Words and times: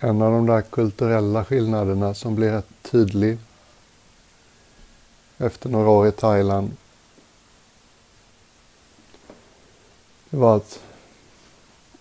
En 0.00 0.22
av 0.22 0.32
de 0.32 0.46
där 0.46 0.62
kulturella 0.62 1.44
skillnaderna 1.44 2.14
som 2.14 2.34
blir 2.34 2.52
rätt 2.52 2.68
tydlig 2.82 3.38
efter 5.38 5.68
några 5.68 5.88
år 5.88 6.08
i 6.08 6.12
Thailand 6.12 6.76
det 10.30 10.36
var 10.36 10.56
att 10.56 10.80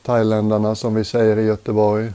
thailändarna, 0.01 0.75
som 0.75 0.95
vi 0.95 1.03
säger 1.03 1.37
i 1.37 1.43
Göteborg, 1.43 2.13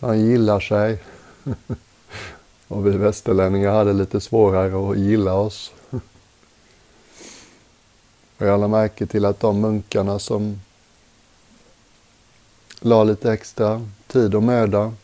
de 0.00 0.18
gillar 0.18 0.60
sig. 0.60 1.02
Och 2.68 2.86
vi 2.86 2.90
västerlänningar 2.90 3.72
hade 3.72 3.92
lite 3.92 4.20
svårare 4.20 4.90
att 4.90 4.98
gilla 4.98 5.34
oss. 5.34 5.72
Och 8.38 8.46
jag 8.46 8.60
lade 8.60 8.70
märke 8.70 9.06
till 9.06 9.24
att 9.24 9.40
de 9.40 9.60
munkarna 9.60 10.18
som 10.18 10.60
la 12.86 13.04
lite 13.04 13.32
extra 13.32 13.88
tid 14.06 14.34
och 14.34 14.42
möda 14.42 14.94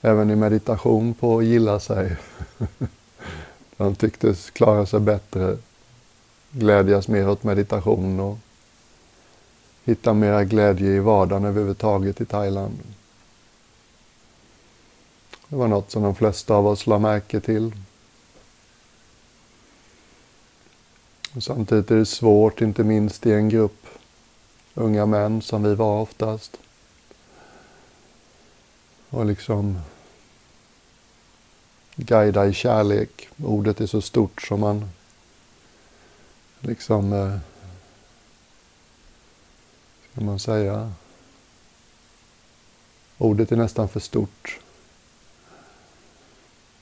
även 0.00 0.30
i 0.30 0.36
meditation 0.36 1.14
på 1.14 1.38
att 1.38 1.44
gilla 1.44 1.80
sig. 1.80 2.16
De 3.76 3.94
tycktes 3.94 4.50
klara 4.50 4.86
sig 4.86 5.00
bättre, 5.00 5.58
glädjas 6.50 7.08
mer 7.08 7.28
åt 7.28 7.42
meditation 7.42 8.20
och 8.20 8.38
hitta 9.84 10.12
mera 10.14 10.44
glädje 10.44 10.90
i 10.90 10.98
vardagen 10.98 11.44
överhuvudtaget 11.44 12.20
i 12.20 12.24
Thailand. 12.24 12.78
Det 15.48 15.56
var 15.56 15.68
något 15.68 15.90
som 15.90 16.02
de 16.02 16.14
flesta 16.14 16.54
av 16.54 16.66
oss 16.66 16.86
la 16.86 16.98
märke 16.98 17.40
till. 17.40 17.72
Och 21.36 21.42
samtidigt 21.42 21.90
är 21.90 21.96
det 21.96 22.06
svårt, 22.06 22.60
inte 22.60 22.84
minst 22.84 23.26
i 23.26 23.32
en 23.32 23.48
grupp 23.48 23.83
unga 24.74 25.06
män 25.06 25.42
som 25.42 25.62
vi 25.62 25.74
var 25.74 26.00
oftast. 26.00 26.56
Och 29.10 29.26
liksom 29.26 29.80
guida 31.96 32.46
i 32.46 32.52
kärlek. 32.52 33.28
Ordet 33.44 33.80
är 33.80 33.86
så 33.86 34.02
stort 34.02 34.42
som 34.42 34.60
man 34.60 34.90
liksom, 36.60 37.12
eh, 37.12 37.36
ska 40.12 40.24
man 40.24 40.38
säga, 40.38 40.92
ordet 43.18 43.52
är 43.52 43.56
nästan 43.56 43.88
för 43.88 44.00
stort. 44.00 44.60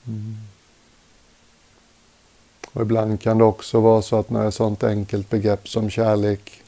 Mm. 0.07 0.37
Och 2.71 2.81
ibland 2.81 3.21
kan 3.21 3.37
det 3.37 3.43
också 3.43 3.79
vara 3.79 4.01
så 4.01 4.19
att 4.19 4.29
när 4.29 4.47
ett 4.47 4.53
sånt 4.53 4.83
enkelt 4.83 5.29
begrepp 5.29 5.69
som 5.69 5.89
kärlek 5.89 6.62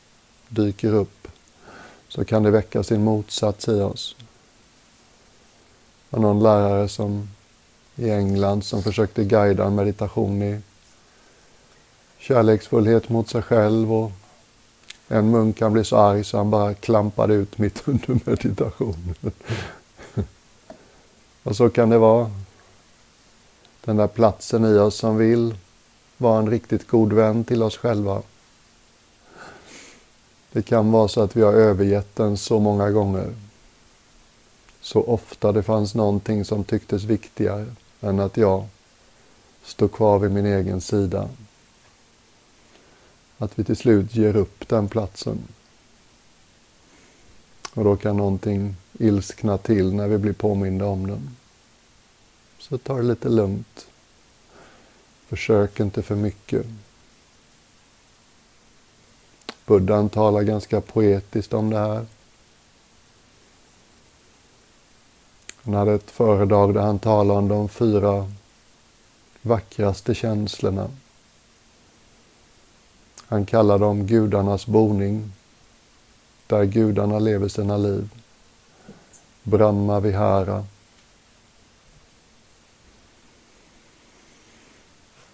dyker 0.49 0.93
upp 0.93 1.27
så 2.07 2.25
kan 2.25 2.43
det 2.43 2.51
väcka 2.51 2.83
sin 2.83 3.03
motsats 3.03 3.67
i 3.67 3.81
oss. 3.81 4.15
Och 6.09 6.21
någon 6.21 6.43
lärare 6.43 6.89
som 6.89 7.29
i 7.95 8.09
England 8.09 8.65
som 8.65 8.83
försökte 8.83 9.23
guida 9.23 9.65
en 9.65 9.75
meditation 9.75 10.41
i 10.41 10.61
kärleksfullhet 12.17 13.09
mot 13.09 13.29
sig 13.29 13.41
själv 13.41 13.93
och 13.93 14.11
en 15.07 15.31
munk 15.31 15.57
kan 15.57 15.73
bli 15.73 15.83
så 15.83 15.97
arg 15.97 16.23
så 16.23 16.37
han 16.37 16.49
bara 16.49 16.73
klampade 16.73 17.33
ut 17.33 17.57
mitt 17.57 17.81
under 17.87 18.19
meditationen. 18.25 19.15
och 21.43 21.55
så 21.55 21.69
kan 21.69 21.89
det 21.89 21.97
vara. 21.97 22.31
Den 23.85 23.97
där 23.97 24.07
platsen 24.07 24.65
i 24.65 24.77
oss 24.77 24.95
som 24.95 25.17
vill 25.17 25.55
vara 26.17 26.39
en 26.39 26.49
riktigt 26.49 26.87
god 26.87 27.13
vän 27.13 27.43
till 27.43 27.63
oss 27.63 27.77
själva. 27.77 28.21
Det 30.55 30.61
kan 30.61 30.91
vara 30.91 31.07
så 31.07 31.21
att 31.21 31.35
vi 31.35 31.41
har 31.41 31.53
övergett 31.53 32.15
den 32.15 32.37
så 32.37 32.59
många 32.59 32.91
gånger. 32.91 33.35
Så 34.81 35.03
ofta 35.03 35.51
det 35.51 35.63
fanns 35.63 35.95
någonting 35.95 36.45
som 36.45 36.63
tycktes 36.63 37.03
viktigare 37.03 37.65
än 38.01 38.19
att 38.19 38.37
jag 38.37 38.67
står 39.63 39.87
kvar 39.87 40.19
vid 40.19 40.31
min 40.31 40.45
egen 40.45 40.81
sida. 40.81 41.29
Att 43.37 43.59
vi 43.59 43.63
till 43.63 43.75
slut 43.75 44.15
ger 44.15 44.35
upp 44.35 44.67
den 44.67 44.89
platsen. 44.89 45.37
Och 47.73 47.83
då 47.83 47.97
kan 47.97 48.17
någonting 48.17 48.75
ilskna 48.99 49.57
till 49.57 49.93
när 49.93 50.07
vi 50.07 50.17
blir 50.17 50.33
påminda 50.33 50.85
om 50.85 51.07
den. 51.07 51.35
Så 52.59 52.77
ta 52.77 52.97
det 52.97 53.03
lite 53.03 53.29
lugnt. 53.29 53.87
Försök 55.27 55.79
inte 55.79 56.01
för 56.01 56.15
mycket. 56.15 56.65
Buddhan 59.65 60.09
talar 60.09 60.41
ganska 60.41 60.81
poetiskt 60.81 61.53
om 61.53 61.69
det 61.69 61.77
här. 61.79 62.05
Han 65.63 65.73
hade 65.73 65.93
ett 65.93 66.11
föredrag 66.11 66.73
där 66.73 66.81
han 66.81 66.99
talade 66.99 67.39
om 67.39 67.47
de 67.47 67.69
fyra 67.69 68.31
vackraste 69.41 70.15
känslorna. 70.15 70.89
Han 73.27 73.45
kallar 73.45 73.79
dem 73.79 74.07
gudarnas 74.07 74.67
boning, 74.67 75.31
där 76.47 76.63
gudarna 76.63 77.19
lever 77.19 77.47
sina 77.47 77.77
liv. 77.77 78.09
Brahma 79.43 79.99
Vihara. 79.99 80.65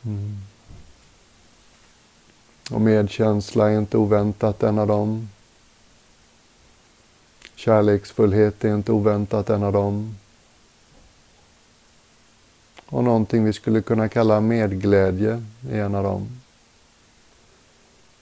Mm. 0.04 0.51
Och 2.72 2.82
medkänsla 2.82 3.72
är 3.72 3.78
inte 3.78 3.98
oväntat 3.98 4.64
en 4.64 4.80
av 4.80 4.88
dem. 4.88 5.30
Kärleksfullhet 7.56 8.64
är 8.64 8.76
inte 8.76 8.92
oväntat 8.92 9.50
en 9.50 9.64
av 9.64 9.74
dem. 9.74 10.16
Och 12.86 13.04
någonting 13.04 13.44
vi 13.44 13.54
skulle 13.54 13.82
kunna 13.82 14.10
kalla 14.10 14.42
medglädje 14.42 15.46
är 15.70 15.82
en 15.82 15.96
av 15.96 16.04
dem. 16.04 16.42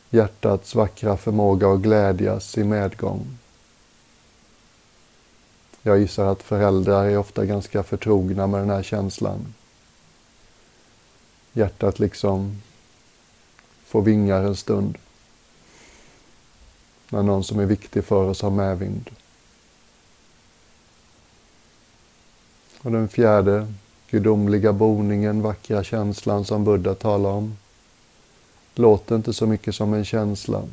Hjärtats 0.10 0.76
vackra 0.76 1.18
förmåga 1.18 1.70
att 1.70 1.80
glädjas 1.80 2.58
i 2.58 2.64
medgång. 2.64 3.38
Jag 5.82 6.00
gissar 6.00 6.26
att 6.26 6.44
föräldrar 6.44 7.06
är 7.06 7.18
ofta 7.18 7.46
ganska 7.46 7.84
förtrogna 7.84 8.48
med 8.48 8.60
den 8.60 8.70
här 8.70 8.84
känslan. 8.84 9.54
Hjärtat 11.54 12.00
liksom 12.00 12.62
får 13.90 14.02
vingar 14.02 14.44
en 14.44 14.56
stund. 14.56 14.98
När 17.10 17.24
någon 17.24 17.44
som 17.44 17.60
är 17.60 17.66
viktig 17.66 18.04
för 18.04 18.24
oss 18.24 18.42
har 18.42 18.50
medvind. 18.50 19.10
Och 22.82 22.92
den 22.92 23.10
fjärde, 23.10 23.74
gudomliga 24.10 24.74
boningen, 24.74 25.42
vackra 25.42 25.84
känslan 25.84 26.46
som 26.46 26.64
Buddha 26.64 26.96
talar 26.96 27.30
om. 27.30 27.58
Låter 28.76 29.16
inte 29.16 29.34
så 29.34 29.48
mycket 29.48 29.76
som 29.76 29.94
en 29.94 30.06
känsla. 30.06 30.64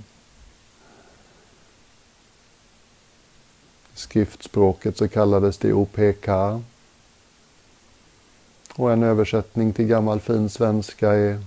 I 3.94 3.98
skriftspråket 3.98 4.97
så 4.97 5.09
kallades 5.09 5.59
det 5.59 5.72
OPK. 5.72 6.28
Och 8.75 8.93
en 8.93 9.03
översättning 9.03 9.72
till 9.72 9.87
gammal 9.87 10.21
fin 10.21 10.48
svenska 10.48 11.12
är 11.12 11.43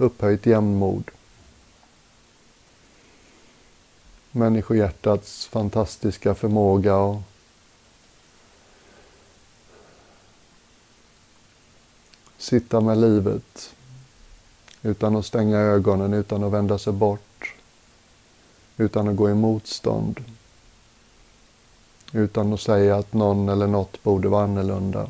upphöjt 0.00 0.46
jämnmod. 0.46 1.10
Människohjärtats 4.32 5.46
fantastiska 5.46 6.34
förmåga 6.34 6.96
att 6.96 7.22
sitta 12.38 12.80
med 12.80 12.98
livet 12.98 13.74
utan 14.82 15.16
att 15.16 15.26
stänga 15.26 15.58
ögonen, 15.58 16.14
utan 16.14 16.44
att 16.44 16.52
vända 16.52 16.78
sig 16.78 16.92
bort, 16.92 17.54
utan 18.76 19.08
att 19.08 19.16
gå 19.16 19.30
i 19.30 19.34
motstånd, 19.34 20.24
utan 22.12 22.52
att 22.52 22.60
säga 22.60 22.96
att 22.96 23.12
någon 23.12 23.48
eller 23.48 23.66
något 23.66 24.02
borde 24.02 24.28
vara 24.28 24.44
annorlunda. 24.44 25.08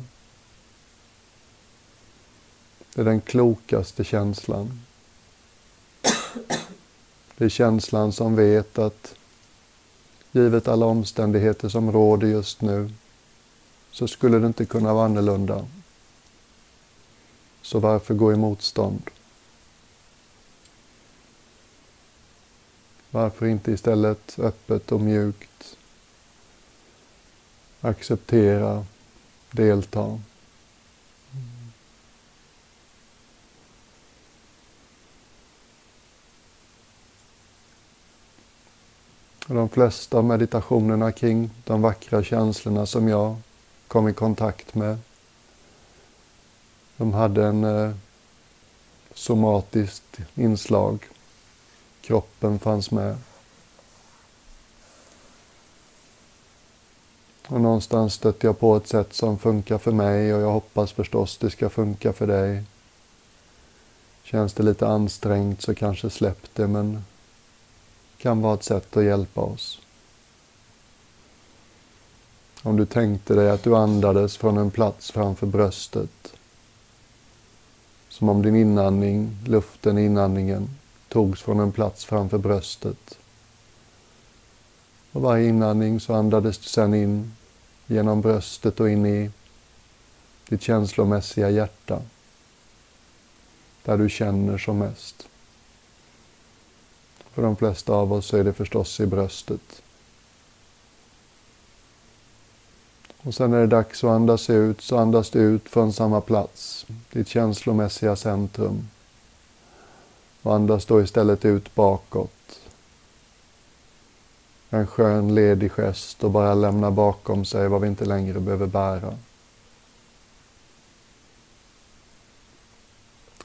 Det 2.93 3.01
är 3.01 3.05
den 3.05 3.21
klokaste 3.21 4.03
känslan. 4.03 4.81
Det 7.37 7.45
är 7.45 7.49
känslan 7.49 8.11
som 8.11 8.35
vet 8.35 8.79
att 8.79 9.15
givet 10.31 10.67
alla 10.67 10.85
omständigheter 10.85 11.69
som 11.69 11.91
råder 11.91 12.27
just 12.27 12.61
nu 12.61 12.91
så 13.91 14.07
skulle 14.07 14.39
det 14.39 14.47
inte 14.47 14.65
kunna 14.65 14.93
vara 14.93 15.05
annorlunda. 15.05 15.67
Så 17.61 17.79
varför 17.79 18.13
gå 18.13 18.33
i 18.33 18.35
motstånd? 18.35 19.09
Varför 23.11 23.45
inte 23.45 23.71
istället 23.71 24.39
öppet 24.39 24.91
och 24.91 25.01
mjukt 25.01 25.77
acceptera, 27.81 28.85
delta? 29.51 30.19
De 39.53 39.69
flesta 39.69 40.17
av 40.17 40.23
meditationerna 40.23 41.11
kring 41.11 41.49
de 41.63 41.81
vackra 41.81 42.23
känslorna 42.23 42.85
som 42.85 43.07
jag 43.07 43.35
kom 43.87 44.07
i 44.07 44.13
kontakt 44.13 44.75
med. 44.75 44.97
De 46.97 47.13
hade 47.13 47.45
en 47.45 47.63
eh, 47.63 47.91
somatiskt 49.13 50.17
inslag. 50.35 51.07
Kroppen 52.01 52.59
fanns 52.59 52.91
med. 52.91 53.17
Och 57.47 57.61
någonstans 57.61 58.13
stötte 58.13 58.47
jag 58.47 58.59
på 58.59 58.75
ett 58.75 58.87
sätt 58.87 59.13
som 59.13 59.39
funkar 59.39 59.77
för 59.77 59.91
mig 59.91 60.33
och 60.33 60.41
jag 60.41 60.51
hoppas 60.51 60.91
förstås 60.91 61.37
det 61.37 61.49
ska 61.49 61.69
funka 61.69 62.13
för 62.13 62.27
dig. 62.27 62.63
Känns 64.23 64.53
det 64.53 64.63
lite 64.63 64.87
ansträngt 64.87 65.61
så 65.61 65.75
kanske 65.75 66.09
släpp 66.09 66.55
det 66.55 66.67
men 66.67 67.03
kan 68.21 68.41
vara 68.41 68.53
ett 68.53 68.63
sätt 68.63 68.97
att 68.97 69.03
hjälpa 69.03 69.41
oss. 69.41 69.81
Om 72.63 72.77
du 72.77 72.85
tänkte 72.85 73.33
dig 73.33 73.49
att 73.49 73.63
du 73.63 73.75
andades 73.75 74.37
från 74.37 74.57
en 74.57 74.71
plats 74.71 75.11
framför 75.11 75.47
bröstet. 75.47 76.33
Som 78.09 78.29
om 78.29 78.41
din 78.41 78.55
inandning, 78.55 79.37
luften 79.45 79.97
i 79.97 80.05
inandningen, 80.05 80.69
togs 81.07 81.41
från 81.41 81.59
en 81.59 81.71
plats 81.71 82.05
framför 82.05 82.37
bröstet. 82.37 83.17
Och 85.11 85.21
varje 85.21 85.49
inandning 85.49 85.99
så 85.99 86.13
andades 86.13 86.57
du 86.57 86.63
sedan 86.63 86.93
in 86.93 87.33
genom 87.87 88.21
bröstet 88.21 88.79
och 88.79 88.89
in 88.89 89.05
i 89.05 89.31
ditt 90.49 90.61
känslomässiga 90.61 91.49
hjärta. 91.49 92.01
Där 93.83 93.97
du 93.97 94.09
känner 94.09 94.57
som 94.57 94.77
mest. 94.77 95.27
För 97.33 97.41
de 97.41 97.55
flesta 97.55 97.93
av 97.93 98.13
oss 98.13 98.25
så 98.25 98.37
är 98.37 98.43
det 98.43 98.53
förstås 98.53 98.99
i 98.99 99.05
bröstet. 99.05 99.81
Och 103.23 103.35
sen 103.35 103.51
när 103.51 103.57
det 103.57 103.63
är 103.63 103.67
dags 103.67 104.03
att 104.03 104.09
andas 104.09 104.49
ut 104.49 104.81
så 104.81 104.97
andas 104.97 105.29
du 105.29 105.39
ut 105.39 105.69
från 105.69 105.93
samma 105.93 106.21
plats, 106.21 106.85
ditt 107.11 107.27
känslomässiga 107.27 108.15
centrum. 108.15 108.89
Och 110.41 110.55
andas 110.55 110.85
då 110.85 111.01
istället 111.01 111.45
ut 111.45 111.75
bakåt. 111.75 112.59
En 114.69 114.87
skön 114.87 115.35
ledig 115.35 115.71
gest 115.71 116.23
och 116.23 116.31
bara 116.31 116.53
lämna 116.53 116.91
bakom 116.91 117.45
sig 117.45 117.67
vad 117.67 117.81
vi 117.81 117.87
inte 117.87 118.05
längre 118.05 118.39
behöver 118.39 118.67
bära. 118.67 119.17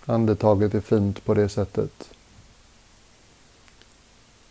Andetaget 0.05 0.75
är 0.75 0.81
fint 0.81 1.25
på 1.25 1.35
det 1.35 1.49
sättet. 1.49 2.16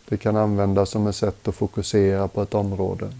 Det 0.08 0.16
kan 0.16 0.36
användas 0.36 0.90
som 0.90 1.06
ett 1.06 1.16
sätt 1.16 1.48
att 1.48 1.54
fokusera 1.54 2.28
på 2.28 2.42
ett 2.42 2.54
område. 2.54 3.12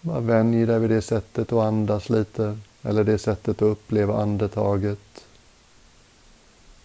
Bara 0.00 0.20
vänj 0.20 0.66
dig 0.66 0.78
vid 0.78 0.90
det 0.90 1.02
sättet 1.02 1.52
att 1.52 1.64
andas 1.64 2.08
lite, 2.08 2.58
eller 2.82 3.04
det 3.04 3.18
sättet 3.18 3.56
att 3.56 3.62
uppleva 3.62 4.22
andetaget. 4.22 5.24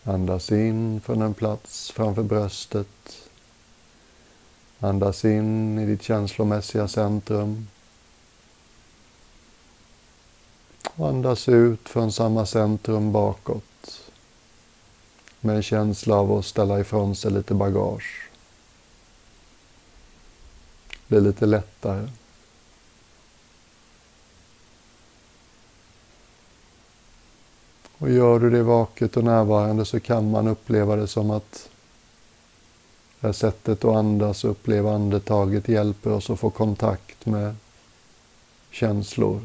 Andas 0.03 0.51
in 0.51 1.01
från 1.01 1.21
en 1.21 1.33
plats 1.33 1.91
framför 1.91 2.23
bröstet. 2.23 2.87
Andas 4.79 5.25
in 5.25 5.79
i 5.79 5.85
ditt 5.85 6.01
känslomässiga 6.01 6.87
centrum. 6.87 7.67
Och 10.95 11.09
andas 11.09 11.49
ut 11.49 11.89
från 11.89 12.11
samma 12.11 12.45
centrum 12.45 13.11
bakåt. 13.11 13.63
Med 15.45 15.55
en 15.55 15.63
känsla 15.63 16.15
av 16.15 16.31
att 16.31 16.45
ställa 16.45 16.79
ifrån 16.79 17.15
sig 17.15 17.31
lite 17.31 17.53
bagage. 17.53 18.29
Bli 21.07 21.21
lite 21.21 21.45
lättare. 21.45 22.07
Och 27.97 28.09
gör 28.09 28.39
du 28.39 28.49
det 28.49 28.63
vaket 28.63 29.17
och 29.17 29.23
närvarande 29.23 29.85
så 29.85 29.99
kan 29.99 30.31
man 30.31 30.47
uppleva 30.47 30.95
det 30.95 31.07
som 31.07 31.31
att 31.31 31.69
det 33.19 33.27
här 33.27 33.33
sättet 33.33 33.85
att 33.85 33.95
andas 33.95 34.43
och 34.43 34.51
uppleva 34.51 34.95
andetaget 34.95 35.67
hjälper 35.67 36.11
oss 36.11 36.29
att 36.29 36.39
få 36.39 36.49
kontakt 36.49 37.25
med 37.25 37.55
känslor. 38.71 39.41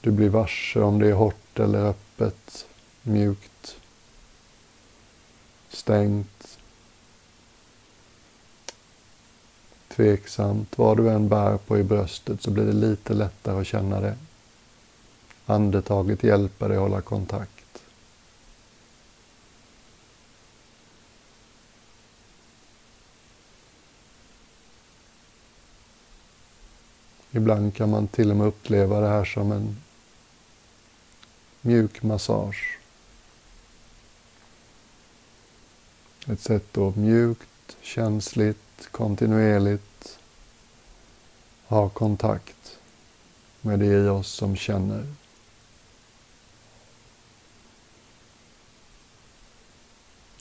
Du 0.00 0.10
blir 0.10 0.28
varse 0.28 0.80
om 0.80 0.98
det 0.98 1.08
är 1.08 1.12
hårt 1.12 1.47
eller 1.58 1.86
öppet, 1.86 2.66
mjukt, 3.02 3.76
stängt, 5.68 6.58
tveksamt. 9.88 10.78
Vad 10.78 10.96
du 10.96 11.08
än 11.10 11.28
bär 11.28 11.56
på 11.56 11.78
i 11.78 11.82
bröstet 11.82 12.42
så 12.42 12.50
blir 12.50 12.64
det 12.64 12.72
lite 12.72 13.14
lättare 13.14 13.60
att 13.60 13.66
känna 13.66 14.00
det. 14.00 14.16
Andetaget 15.46 16.22
hjälper 16.22 16.68
dig 16.68 16.76
att 16.76 16.82
hålla 16.82 17.00
kontakt. 17.00 17.82
Ibland 27.30 27.74
kan 27.74 27.90
man 27.90 28.08
till 28.08 28.30
och 28.30 28.36
med 28.36 28.46
uppleva 28.46 29.00
det 29.00 29.08
här 29.08 29.24
som 29.24 29.52
en 29.52 29.76
mjuk 31.68 32.02
massage. 32.02 32.78
Ett 36.26 36.40
sätt 36.40 36.78
att 36.78 36.96
mjukt, 36.96 37.76
känsligt, 37.82 38.88
kontinuerligt 38.90 40.18
ha 41.66 41.88
kontakt 41.88 42.78
med 43.60 43.78
det 43.78 44.04
i 44.04 44.08
oss 44.08 44.28
som 44.28 44.56
känner. 44.56 45.06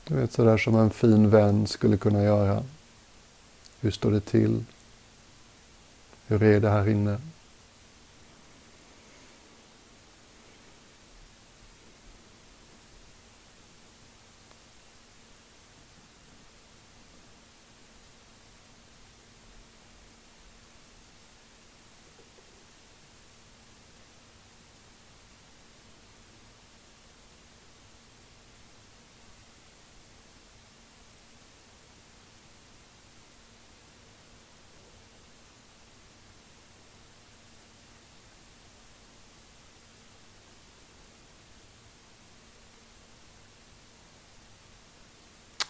Du 0.03 0.15
vet 0.15 0.31
sådär 0.31 0.57
som 0.57 0.75
en 0.75 0.91
fin 0.91 1.29
vän 1.29 1.67
skulle 1.67 1.97
kunna 1.97 2.23
göra. 2.23 2.63
Hur 3.79 3.91
står 3.91 4.11
det 4.11 4.21
till? 4.21 4.63
Hur 6.27 6.43
är 6.43 6.59
det 6.59 6.69
här 6.69 6.89
inne? 6.89 7.21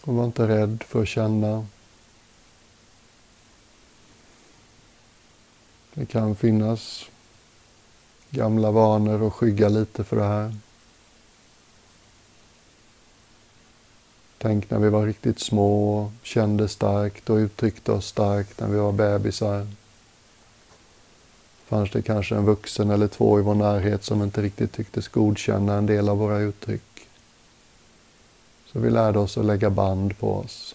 Och 0.08 0.14
var 0.14 0.24
inte 0.24 0.48
rädd 0.48 0.84
för 0.86 1.02
att 1.02 1.08
känna. 1.08 1.66
Det 5.94 6.06
kan 6.06 6.36
finnas 6.36 7.04
gamla 8.30 8.70
vanor 8.70 9.22
och 9.22 9.34
skygga 9.34 9.68
lite 9.68 10.04
för 10.04 10.16
det 10.16 10.24
här. 10.24 10.54
Tänk 14.38 14.70
när 14.70 14.78
vi 14.78 14.88
var 14.88 15.06
riktigt 15.06 15.40
små 15.40 15.98
och 15.98 16.10
kände 16.22 16.68
starkt 16.68 17.30
och 17.30 17.36
uttryckte 17.36 17.92
oss 17.92 18.06
starkt 18.06 18.60
när 18.60 18.68
vi 18.68 18.78
var 18.78 18.92
bebisar. 18.92 19.66
Fanns 21.66 21.90
det 21.90 22.02
kanske 22.02 22.36
en 22.36 22.44
vuxen 22.44 22.90
eller 22.90 23.08
två 23.08 23.38
i 23.38 23.42
vår 23.42 23.54
närhet 23.54 24.04
som 24.04 24.22
inte 24.22 24.42
riktigt 24.42 24.72
tycktes 24.72 25.08
godkänna 25.08 25.74
en 25.74 25.86
del 25.86 26.08
av 26.08 26.18
våra 26.18 26.38
uttryck. 26.38 26.87
Så 28.72 28.78
vi 28.78 28.90
lärde 28.90 29.18
oss 29.18 29.38
att 29.38 29.44
lägga 29.44 29.70
band 29.70 30.18
på 30.18 30.36
oss 30.36 30.74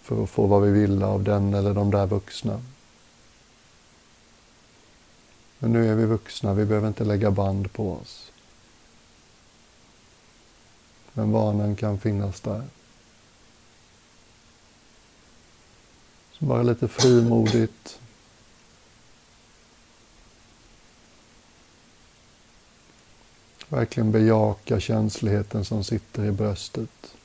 för 0.00 0.22
att 0.22 0.30
få 0.30 0.46
vad 0.46 0.62
vi 0.62 0.70
ville 0.70 1.06
av 1.06 1.22
den 1.22 1.54
eller 1.54 1.74
de 1.74 1.90
där 1.90 2.06
vuxna. 2.06 2.62
Men 5.58 5.72
nu 5.72 5.90
är 5.90 5.94
vi 5.94 6.06
vuxna, 6.06 6.54
vi 6.54 6.64
behöver 6.64 6.88
inte 6.88 7.04
lägga 7.04 7.30
band 7.30 7.72
på 7.72 7.92
oss. 7.92 8.32
Men 11.12 11.32
vanan 11.32 11.76
kan 11.76 11.98
finnas 11.98 12.40
där. 12.40 12.64
Så 16.32 16.44
bara 16.44 16.62
lite 16.62 16.88
frimodigt 16.88 17.98
Verkligen 23.74 24.12
bejaka 24.12 24.80
känsligheten 24.80 25.64
som 25.64 25.84
sitter 25.84 26.24
i 26.24 26.32
bröstet. 26.32 27.16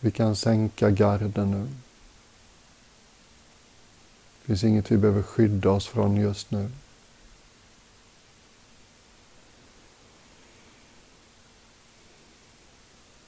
Vi 0.00 0.10
kan 0.10 0.36
sänka 0.36 0.90
garden 0.90 1.50
nu. 1.50 1.66
Det 4.40 4.46
finns 4.46 4.64
inget 4.64 4.90
vi 4.90 4.96
behöver 4.96 5.22
skydda 5.22 5.70
oss 5.70 5.86
från 5.86 6.16
just 6.16 6.50
nu. 6.50 6.70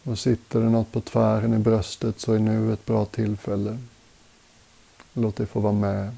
Och 0.03 0.19
sitter 0.19 0.61
det 0.61 0.71
något 0.71 0.93
på 0.93 1.01
tvären 1.01 1.55
i 1.55 1.59
bröstet 1.59 2.21
så 2.21 2.33
är 2.33 2.39
nu 2.39 2.73
ett 2.73 2.87
bra 2.87 3.05
tillfälle. 3.05 3.79
Låt 5.13 5.37
det 5.37 5.47
få 5.47 5.61
vara 5.61 5.73
med. 5.73 6.17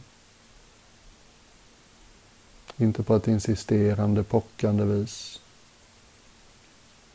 Inte 2.80 3.02
på 3.02 3.16
ett 3.16 3.28
insisterande, 3.28 4.22
pockande 4.22 4.84
vis. 4.84 5.40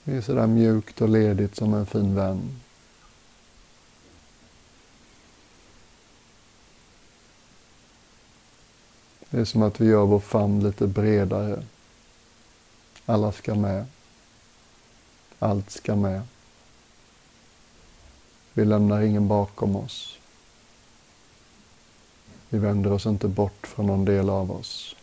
Det 0.03 0.15
är 0.15 0.21
sådär 0.21 0.47
mjukt 0.47 1.01
och 1.01 1.09
ledigt 1.09 1.55
som 1.55 1.73
en 1.73 1.85
fin 1.85 2.15
vän. 2.15 2.61
Det 9.29 9.39
är 9.39 9.45
som 9.45 9.63
att 9.63 9.81
vi 9.81 9.85
gör 9.85 10.05
vår 10.05 10.19
famn 10.19 10.63
lite 10.63 10.87
bredare. 10.87 11.63
Alla 13.05 13.31
ska 13.31 13.55
med. 13.55 13.85
Allt 15.39 15.71
ska 15.71 15.95
med. 15.95 16.21
Vi 18.53 18.65
lämnar 18.65 19.01
ingen 19.01 19.27
bakom 19.27 19.75
oss. 19.75 20.17
Vi 22.49 22.57
vänder 22.57 22.91
oss 22.91 23.05
inte 23.05 23.27
bort 23.27 23.67
från 23.67 23.85
någon 23.87 24.05
del 24.05 24.29
av 24.29 24.51
oss. 24.51 24.94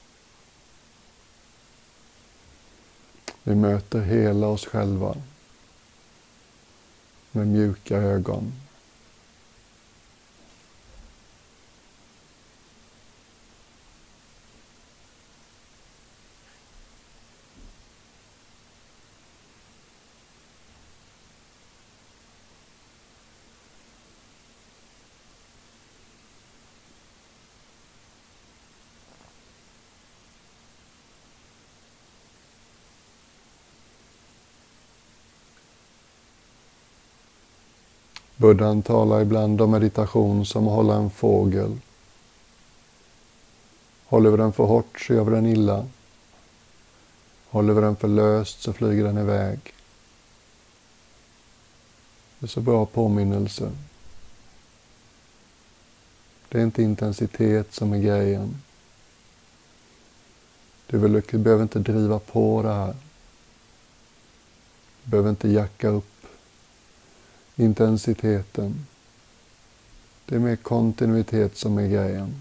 Vi 3.45 3.55
möter 3.55 4.01
hela 4.01 4.47
oss 4.47 4.67
själva 4.67 5.17
med 7.33 7.47
mjuka 7.47 7.97
ögon. 7.97 8.53
Buddhan 38.43 38.83
talar 38.83 39.21
ibland 39.21 39.61
om 39.61 39.71
meditation 39.71 40.47
som 40.47 40.69
att 40.69 40.75
hålla 40.75 40.95
en 40.95 41.11
fågel. 41.11 41.79
Håller 44.05 44.31
vi 44.31 44.37
den 44.37 44.53
för 44.53 44.65
hårt 44.65 45.01
så 45.01 45.15
gör 45.15 45.25
vi 45.25 45.31
den 45.31 45.47
illa. 45.47 45.87
Håller 47.49 47.75
vi 47.75 47.81
den 47.81 47.97
för 47.97 48.09
löst 48.09 48.63
så 48.63 48.73
flyger 48.73 49.05
den 49.05 49.19
iväg. 49.19 49.59
Det 52.39 52.47
är 52.47 52.49
så 52.49 52.61
bra 52.61 52.87
påminnelse. 52.87 53.73
Det 56.49 56.59
är 56.59 56.63
inte 56.63 56.83
intensitet 56.83 57.75
som 57.75 57.93
är 57.93 57.99
grejen. 57.99 58.63
Du 60.87 60.99
behöver 60.99 61.63
inte 61.63 61.79
driva 61.79 62.19
på 62.19 62.63
det 62.63 62.73
här. 62.73 62.97
Du 65.03 65.11
behöver 65.11 65.31
inte 65.31 65.49
jacka 65.49 65.89
upp 65.89 66.12
intensiteten. 67.57 68.87
Det 70.27 70.35
är 70.35 70.39
mer 70.39 70.57
kontinuitet 70.57 71.57
som 71.57 71.79
är 71.79 71.89
grejen. 71.89 72.35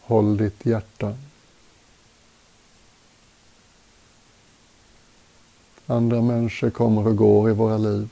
Håll 0.00 0.36
ditt 0.36 0.66
hjärta. 0.66 1.16
Andra 5.86 6.22
människor 6.22 6.70
kommer 6.70 7.06
och 7.06 7.16
går 7.16 7.50
i 7.50 7.52
våra 7.52 7.78
liv. 7.78 8.08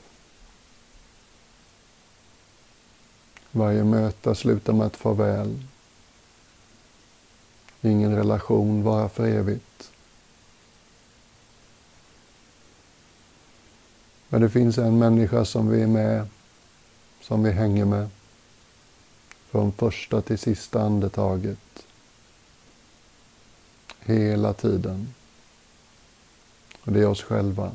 Varje 3.51 3.83
möte 3.83 4.35
slutar 4.35 4.73
med 4.73 4.87
ett 4.87 4.95
farväl. 4.95 5.59
Ingen 7.85 8.15
relation 8.15 8.83
vara 8.83 9.09
för 9.09 9.27
evigt. 9.27 9.91
Men 14.29 14.41
det 14.41 14.49
finns 14.49 14.77
en 14.77 14.99
människa 14.99 15.45
som 15.45 15.69
vi 15.69 15.81
är 15.81 15.87
med, 15.87 16.27
som 17.21 17.43
vi 17.43 17.51
hänger 17.51 17.85
med 17.85 18.09
från 19.49 19.71
första 19.71 20.21
till 20.21 20.37
sista 20.37 20.81
andetaget. 20.81 21.85
Hela 23.99 24.53
tiden. 24.53 25.13
Och 26.83 26.91
det 26.91 26.99
är 26.99 27.07
oss 27.07 27.23
själva. 27.23 27.71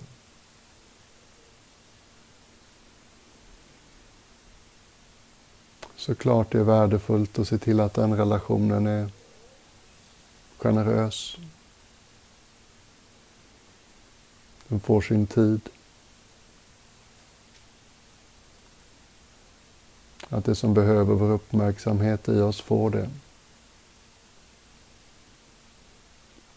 Såklart 5.97 6.53
det 6.53 6.59
är 6.59 6.65
värdefullt 6.65 7.39
att 7.39 7.49
se 7.49 7.59
till 7.59 7.81
att 7.81 7.95
den 7.95 8.17
relationen 8.17 8.87
är 8.87 9.11
generös. 10.59 11.37
Den 14.69 14.81
får 14.81 15.01
sin 15.01 15.27
tid. 15.27 15.61
Att 20.29 20.45
det 20.45 20.55
som 20.55 20.75
behöver 20.75 21.15
vår 21.15 21.31
uppmärksamhet 21.31 22.29
i 22.29 22.41
oss 22.41 22.61
får 22.61 22.91
det. 22.91 23.11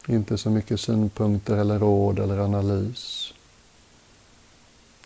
Inte 0.07 0.37
så 0.37 0.49
mycket 0.49 0.79
synpunkter 0.79 1.57
eller 1.57 1.79
råd 1.79 2.19
eller 2.19 2.37
analys. 2.37 3.33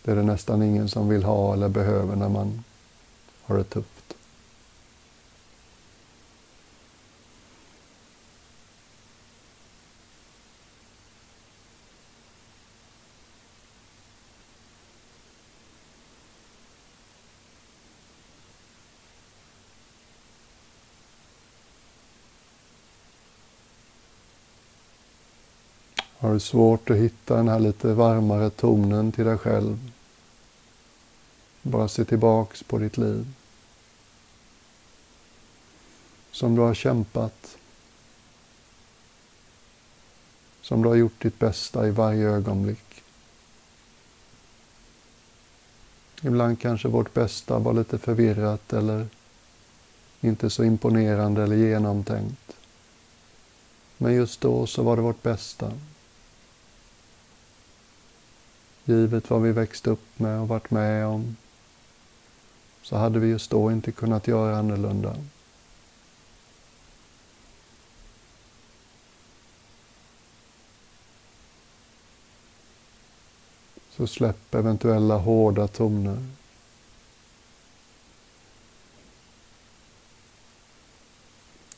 Det 0.03 0.11
är 0.11 0.15
det 0.15 0.23
nästan 0.23 0.63
ingen 0.63 0.89
som 0.89 1.09
vill 1.09 1.23
ha 1.23 1.53
eller 1.53 1.69
behöver 1.69 2.15
när 2.15 2.29
man 2.29 2.63
har 3.43 3.57
det 3.57 3.63
tufft. 3.63 3.94
Har 26.25 26.33
du 26.33 26.39
svårt 26.39 26.89
att 26.89 26.97
hitta 26.97 27.35
den 27.35 27.47
här 27.47 27.59
lite 27.59 27.93
varmare 27.93 28.49
tonen 28.49 29.11
till 29.11 29.25
dig 29.25 29.37
själv? 29.37 29.91
Bara 31.61 31.87
se 31.87 32.05
tillbaks 32.05 32.63
på 32.63 32.77
ditt 32.77 32.97
liv. 32.97 33.25
Som 36.31 36.55
du 36.55 36.61
har 36.61 36.73
kämpat. 36.73 37.57
Som 40.61 40.81
du 40.81 40.89
har 40.89 40.95
gjort 40.95 41.21
ditt 41.21 41.39
bästa 41.39 41.87
i 41.87 41.91
varje 41.91 42.29
ögonblick. 42.29 43.03
Ibland 46.21 46.59
kanske 46.59 46.87
vårt 46.87 47.13
bästa 47.13 47.59
var 47.59 47.73
lite 47.73 47.97
förvirrat 47.97 48.73
eller 48.73 49.07
inte 50.21 50.49
så 50.49 50.63
imponerande 50.63 51.43
eller 51.43 51.55
genomtänkt. 51.55 52.55
Men 53.97 54.13
just 54.13 54.41
då 54.41 54.67
så 54.67 54.83
var 54.83 54.95
det 54.95 55.01
vårt 55.01 55.23
bästa 55.23 55.71
givet 58.85 59.29
vad 59.29 59.41
vi 59.41 59.51
växt 59.51 59.87
upp 59.87 60.19
med 60.19 60.39
och 60.39 60.47
varit 60.47 60.71
med 60.71 61.05
om, 61.05 61.35
så 62.81 62.95
hade 62.95 63.19
vi 63.19 63.27
just 63.27 63.51
då 63.51 63.71
inte 63.71 63.91
kunnat 63.91 64.27
göra 64.27 64.57
annorlunda. 64.57 65.15
Så 73.89 74.07
släpp 74.07 74.55
eventuella 74.55 75.17
hårda 75.17 75.67
toner. 75.67 76.17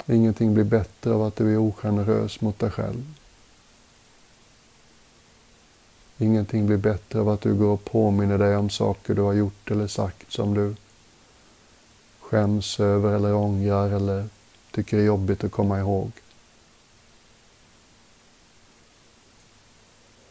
Ingenting 0.06 0.54
blir 0.54 0.64
bättre 0.64 1.14
av 1.14 1.24
att 1.24 1.36
du 1.36 1.54
är 1.54 1.58
ogenerös 1.58 2.42
mot 2.42 2.60
dig 2.60 2.72
själv. 2.72 3.14
Ingenting 6.18 6.66
blir 6.66 6.78
bättre 6.78 7.20
av 7.20 7.30
att 7.30 7.42
du 7.42 7.56
går 7.56 7.68
och 7.68 7.86
påminner 7.86 8.38
dig 8.38 8.58
om 8.58 8.70
saker 8.70 9.16
du 9.16 9.22
har 9.22 9.34
gjort 9.34 9.72
eller 9.72 9.88
sagt 9.88 10.32
som 10.32 10.54
du 10.54 10.76
skäms 12.20 12.80
över 12.80 13.16
eller 13.16 13.34
ångrar 13.34 13.90
eller 13.90 14.28
tycker 14.72 14.98
är 14.98 15.04
jobbigt 15.04 15.44
att 15.44 15.52
komma 15.52 15.80
ihåg. 15.80 16.12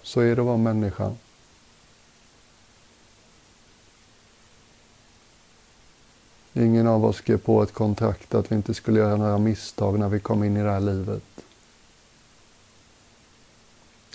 Så 0.02 0.20
är 0.20 0.36
det 0.36 0.40
att 0.42 0.46
vara 0.46 0.56
människa. 0.56 1.14
Ingen 6.52 6.86
av 6.86 7.04
oss 7.04 7.16
skrev 7.16 7.38
på 7.38 7.62
ett 7.62 7.72
kontrakt 7.72 8.34
att 8.34 8.52
vi 8.52 8.56
inte 8.56 8.74
skulle 8.74 9.00
göra 9.00 9.16
några 9.16 9.38
misstag 9.38 9.98
när 9.98 10.08
vi 10.08 10.20
kom 10.20 10.44
in 10.44 10.56
i 10.56 10.62
det 10.62 10.70
här 10.70 10.80
livet. 10.80 11.22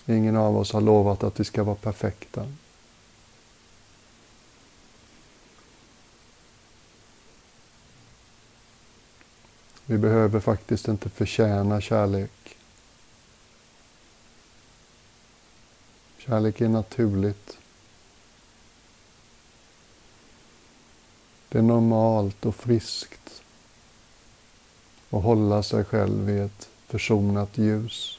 Ingen 0.06 0.36
av 0.36 0.56
oss 0.56 0.72
har 0.72 0.80
lovat 0.80 1.22
att 1.22 1.40
vi 1.40 1.44
ska 1.44 1.64
vara 1.64 1.76
perfekta. 1.76 2.46
Vi 9.86 9.98
behöver 9.98 10.40
faktiskt 10.40 10.88
inte 10.88 11.08
förtjäna 11.08 11.80
kärlek. 11.80 12.56
Kärlek 16.18 16.60
är 16.60 16.68
naturligt. 16.68 17.58
Det 21.48 21.58
är 21.58 21.62
normalt 21.62 22.46
och 22.46 22.54
friskt 22.54 23.42
att 25.10 25.22
hålla 25.22 25.62
sig 25.62 25.84
själv 25.84 26.30
i 26.30 26.38
ett 26.38 26.68
försonat 26.86 27.58
ljus. 27.58 28.18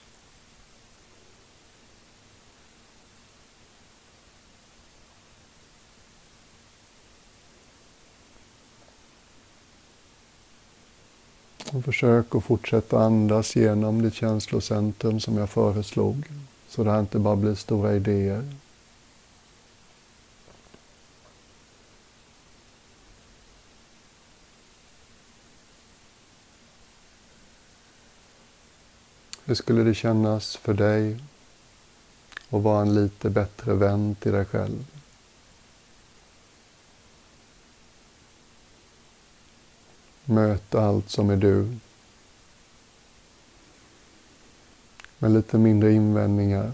Och 11.72 11.72
försök 11.83 12.35
att 12.35 12.43
fortsätta 12.43 12.99
andas 12.99 13.55
genom 13.55 14.01
ditt 14.01 14.13
känslocentrum 14.13 15.19
som 15.19 15.37
jag 15.37 15.49
föreslog. 15.49 16.25
Så 16.67 16.83
det 16.83 16.91
här 16.91 16.99
inte 16.99 17.19
bara 17.19 17.35
blir 17.35 17.55
stora 17.55 17.95
idéer. 17.95 18.53
Hur 29.45 29.55
skulle 29.55 29.83
det 29.83 29.93
kännas 29.93 30.57
för 30.57 30.73
dig 30.73 31.17
att 32.49 32.61
vara 32.61 32.81
en 32.81 32.95
lite 32.95 33.29
bättre 33.29 33.73
vän 33.73 34.15
till 34.19 34.31
dig 34.31 34.45
själv? 34.45 34.85
Möt 40.25 40.75
allt 40.75 41.09
som 41.09 41.29
är 41.29 41.37
du. 41.37 41.77
Med 45.17 45.31
lite 45.31 45.57
mindre 45.57 45.93
invändningar. 45.93 46.71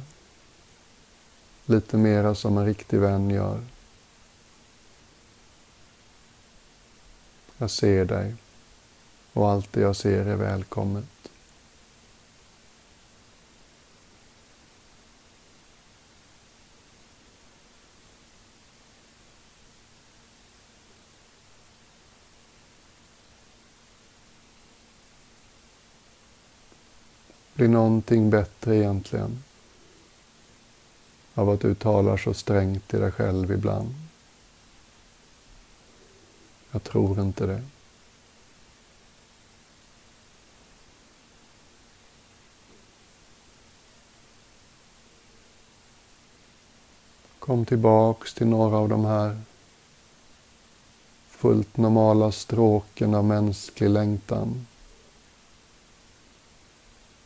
Lite 1.65 1.98
mera 1.98 2.36
som 2.36 2.58
en 2.58 2.65
riktig 2.65 3.00
vän 3.00 3.29
gör. 3.29 3.62
Jag 7.58 7.72
ser 7.72 8.06
dig 8.06 8.36
och 9.34 9.50
allt 9.50 9.74
det 9.74 9.82
jag 9.82 9.96
ser 9.96 10.25
är 10.25 10.36
välkommet. 10.36 11.06
Blir 27.59 27.67
någonting 27.67 28.29
bättre 28.29 28.75
egentligen 28.75 29.43
av 31.33 31.50
att 31.50 31.61
du 31.61 31.75
talar 31.75 32.17
så 32.17 32.33
strängt 32.33 32.87
till 32.87 33.00
dig 33.00 33.11
själv 33.11 33.51
ibland? 33.51 33.95
Jag 36.72 36.83
tror 36.83 37.22
inte 37.22 37.45
det. 37.45 37.63
Kom 47.39 47.65
tillbaks 47.65 48.33
till 48.33 48.48
några 48.48 48.77
av 48.77 48.89
de 48.89 49.05
här 49.05 49.41
fullt 51.29 51.77
normala 51.77 52.31
stråken 52.31 53.15
av 53.15 53.25
mänsklig 53.25 53.89
längtan 53.89 54.65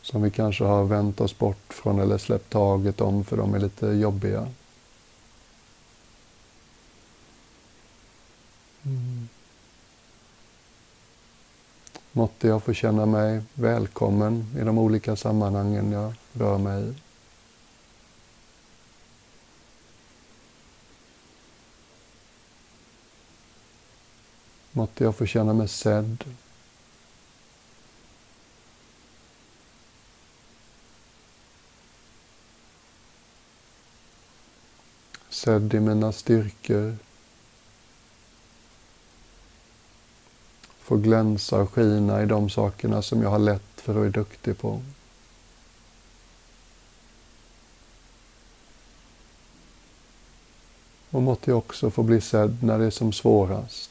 som 0.04 0.22
vi 0.22 0.30
kanske 0.30 0.64
har 0.64 0.84
vänt 0.84 1.20
oss 1.20 1.38
bort 1.38 1.74
från 1.74 2.00
eller 2.00 2.18
släppt 2.18 2.50
taget 2.50 3.00
om 3.00 3.24
för 3.24 3.36
de 3.36 3.54
är 3.54 3.58
lite 3.58 3.86
jobbiga. 3.86 4.48
Mm. 8.82 9.28
Måtte 12.12 12.48
jag 12.48 12.62
få 12.62 12.72
känna 12.72 13.06
mig 13.06 13.42
välkommen 13.54 14.46
i 14.60 14.64
de 14.64 14.78
olika 14.78 15.16
sammanhangen 15.16 15.92
jag 15.92 16.14
rör 16.32 16.58
mig 16.58 16.84
i. 16.84 16.94
Måtte 24.72 25.04
jag 25.04 25.16
få 25.16 25.26
känna 25.26 25.52
mig 25.52 25.68
sedd 25.68 26.24
sedd 35.44 35.74
i 35.74 35.80
mina 35.80 36.12
styrkor. 36.12 36.96
Få 40.78 40.96
glänsa 40.96 41.60
och 41.60 41.70
skina 41.70 42.22
i 42.22 42.26
de 42.26 42.50
sakerna 42.50 43.02
som 43.02 43.22
jag 43.22 43.30
har 43.30 43.38
lätt 43.38 43.80
för 43.80 43.96
och 43.96 44.06
är 44.06 44.10
duktig 44.10 44.58
på. 44.58 44.82
Och 51.10 51.22
måtte 51.22 51.50
jag 51.50 51.58
också 51.58 51.90
få 51.90 52.02
bli 52.02 52.20
sedd 52.20 52.62
när 52.62 52.78
det 52.78 52.84
är 52.84 52.90
som 52.90 53.12
svårast. 53.12 53.90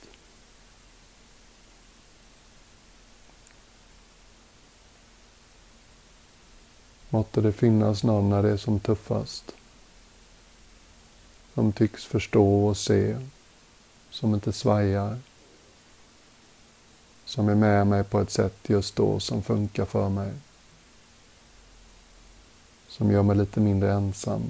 Måtte 7.10 7.42
det 7.42 7.54
finnas 7.54 8.04
någon 8.04 8.30
när 8.30 8.44
det 8.44 8.50
är 8.50 8.58
som 8.58 8.80
tuffast 8.80 9.54
som 11.54 11.72
tycks 11.72 12.06
förstå 12.06 12.68
och 12.68 12.78
se, 12.78 13.18
som 14.10 14.34
inte 14.34 14.54
svajar, 14.54 15.20
som 17.26 17.50
är 17.50 17.56
med 17.56 17.88
mig 17.88 18.04
på 18.04 18.20
ett 18.20 18.32
sätt 18.32 18.58
just 18.68 18.96
då 18.96 19.20
som 19.20 19.44
funkar 19.44 19.86
för 19.86 20.10
mig, 20.10 20.32
som 22.88 23.12
gör 23.12 23.24
mig 23.24 23.36
lite 23.38 23.60
mindre 23.60 23.94
ensam. 23.94 24.42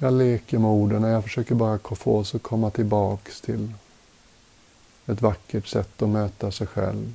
Jag 0.00 0.12
leker 0.12 0.58
med 0.58 0.70
orden 0.70 1.04
och 1.04 1.10
jag 1.10 1.24
försöker 1.24 1.54
bara 1.54 1.78
få 1.78 2.16
oss 2.18 2.34
att 2.34 2.42
komma 2.42 2.70
tillbaks 2.70 3.40
till 3.40 3.72
ett 5.06 5.22
vackert 5.22 5.66
sätt 5.66 6.02
att 6.02 6.08
möta 6.08 6.52
sig 6.52 6.66
själv. 6.66 7.14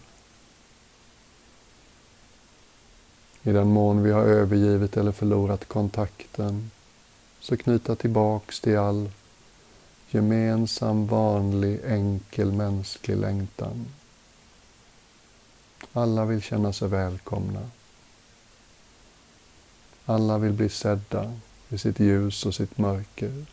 I 3.43 3.51
den 3.51 3.67
mån 3.67 4.03
vi 4.03 4.11
har 4.11 4.23
övergivit 4.23 4.97
eller 4.97 5.11
förlorat 5.11 5.67
kontakten 5.67 6.71
så 7.39 7.57
knyta 7.57 7.95
tillbaks 7.95 8.59
till 8.59 8.77
all 8.77 9.09
gemensam, 10.09 11.07
vanlig, 11.07 11.79
enkel 11.85 12.51
mänsklig 12.51 13.17
längtan. 13.17 13.85
Alla 15.93 16.25
vill 16.25 16.41
känna 16.41 16.73
sig 16.73 16.87
välkomna. 16.87 17.69
Alla 20.05 20.37
vill 20.37 20.53
bli 20.53 20.69
sedda 20.69 21.33
i 21.73 21.77
sitt 21.77 21.99
ljus 21.99 22.45
och 22.45 22.55
sitt 22.55 22.77
mörker. 22.77 23.45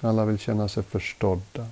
Alla 0.00 0.24
vill 0.24 0.38
känna 0.38 0.68
sig 0.68 0.82
förstådda. 0.82 1.66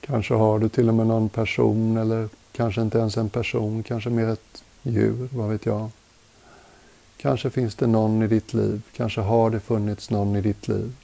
Kanske 0.00 0.34
har 0.34 0.58
du 0.58 0.68
till 0.68 0.88
och 0.88 0.94
med 0.94 1.06
någon 1.06 1.28
person 1.28 1.96
eller 1.96 2.28
Kanske 2.58 2.82
inte 2.82 2.98
ens 2.98 3.16
en 3.16 3.30
person, 3.30 3.82
kanske 3.82 4.10
mer 4.10 4.28
ett 4.28 4.64
djur, 4.82 5.28
vad 5.32 5.48
vet 5.48 5.66
jag. 5.66 5.90
Kanske 7.16 7.50
finns 7.50 7.74
det 7.74 7.86
någon 7.86 8.22
i 8.22 8.26
ditt 8.26 8.54
liv, 8.54 8.82
kanske 8.96 9.20
har 9.20 9.50
det 9.50 9.60
funnits 9.60 10.10
någon 10.10 10.36
i 10.36 10.40
ditt 10.40 10.68
liv 10.68 10.94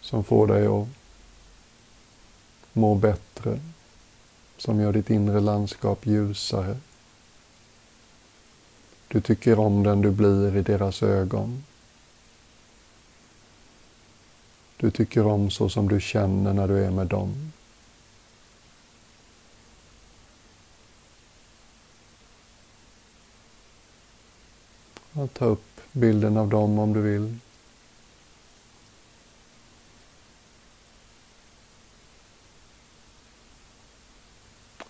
som 0.00 0.24
får 0.24 0.46
dig 0.46 0.66
att 0.66 0.88
må 2.72 2.94
bättre, 2.94 3.60
som 4.58 4.80
gör 4.80 4.92
ditt 4.92 5.10
inre 5.10 5.40
landskap 5.40 6.06
ljusare. 6.06 6.76
Du 9.08 9.20
tycker 9.20 9.58
om 9.58 9.82
den 9.82 10.00
du 10.02 10.10
blir 10.10 10.56
i 10.56 10.62
deras 10.62 11.02
ögon. 11.02 11.64
Du 14.82 14.90
tycker 14.90 15.26
om 15.26 15.50
så 15.50 15.68
som 15.68 15.88
du 15.88 16.00
känner 16.00 16.52
när 16.52 16.68
du 16.68 16.84
är 16.84 16.90
med 16.90 17.06
dem. 17.06 17.52
ta 25.32 25.44
upp 25.44 25.80
bilden 25.92 26.36
av 26.36 26.48
dem 26.48 26.78
om 26.78 26.92
du 26.92 27.00
vill. 27.00 27.38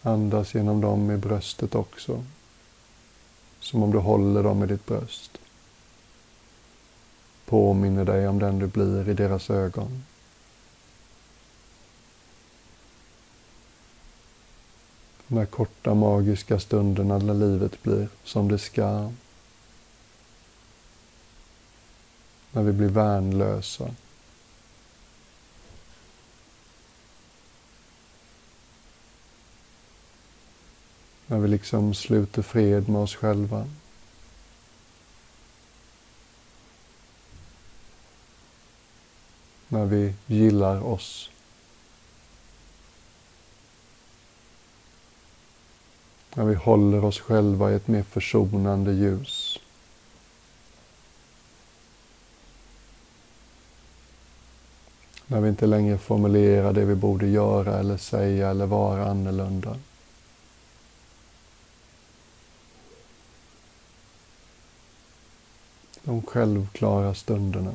Andas 0.02 0.55
genom 0.55 0.81
dem 0.81 1.11
i 1.11 1.16
bröstet 1.16 1.74
också. 1.74 2.24
Som 3.61 3.83
om 3.83 3.92
du 3.92 3.98
håller 3.98 4.42
dem 4.42 4.64
i 4.64 4.66
ditt 4.66 4.87
bröst. 4.87 5.41
Påminner 7.53 8.05
dig 8.05 8.29
om 8.29 8.38
den 8.38 8.59
du 8.59 8.67
blir 8.67 9.09
i 9.09 9.15
deras 9.15 9.51
ögon. 9.51 10.05
De 15.29 15.38
här 15.38 15.47
korta 15.47 15.95
magiska 15.95 16.61
stunderna 16.61 17.19
när 17.19 17.35
livet 17.35 17.83
blir 17.83 18.09
som 18.25 18.49
det 18.49 18.59
ska. 18.59 19.12
När 22.53 22.62
vi 22.62 22.73
blir 22.73 22.88
värnlösa. 22.88 23.95
När 31.27 31.38
vi 31.38 31.49
liksom 31.49 31.95
sluter 31.95 32.43
fred 32.43 32.88
med 32.88 33.01
oss 33.01 33.17
själva. 33.17 33.67
När 39.72 39.85
vi 39.85 40.14
gillar 40.26 40.87
oss. 40.87 41.30
När 46.35 46.44
vi 46.44 46.54
håller 46.54 47.04
oss 47.04 47.20
själva 47.20 47.72
i 47.72 47.74
ett 47.74 47.88
mer 47.88 48.02
försonande 48.02 48.92
ljus. 48.92 49.58
När 55.26 55.40
vi 55.40 55.48
inte 55.48 55.66
längre 55.66 55.98
formulerar 55.98 56.72
det 56.72 56.85
vi 56.85 56.94
borde 56.94 57.26
göra 57.26 57.78
eller 57.78 57.96
säga 57.96 58.50
eller 58.50 58.66
vara 58.66 59.06
annorlunda. 59.06 59.78
De 66.02 66.22
självklara 66.22 67.14
stunderna. 67.14 67.72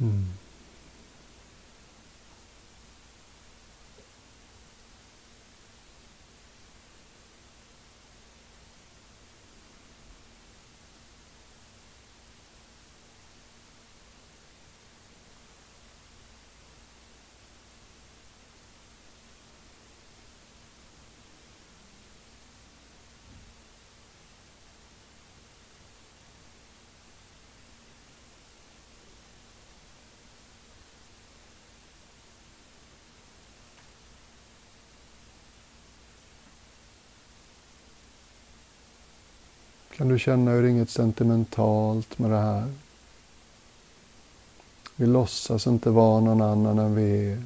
Mm. 0.00 0.41
Kan 39.96 40.08
du 40.08 40.18
känna 40.18 40.50
hur 40.50 40.62
det 40.62 40.68
är 40.68 40.70
inget 40.70 40.90
sentimentalt 40.90 42.18
med 42.18 42.30
det 42.30 42.38
här? 42.38 42.72
Vi 44.96 45.06
låtsas 45.06 45.66
inte 45.66 45.90
vara 45.90 46.20
någon 46.20 46.42
annan 46.42 46.78
än 46.78 46.94
vi 46.94 47.32
är. 47.32 47.42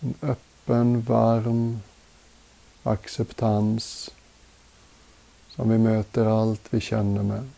En 0.00 0.14
öppen, 0.22 1.02
varm 1.02 1.80
acceptans 2.82 4.10
som 5.48 5.70
vi 5.70 5.78
möter 5.78 6.26
allt 6.40 6.62
vi 6.70 6.80
känner 6.80 7.22
med. 7.22 7.48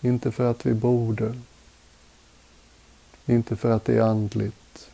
Inte 0.00 0.32
för 0.32 0.50
att 0.50 0.66
vi 0.66 0.74
borde, 0.74 1.34
inte 3.26 3.56
för 3.56 3.70
att 3.70 3.84
det 3.84 3.96
är 3.96 4.02
andligt. 4.02 4.90